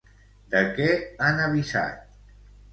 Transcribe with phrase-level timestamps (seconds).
[0.53, 0.87] De què
[1.27, 2.13] han avisat?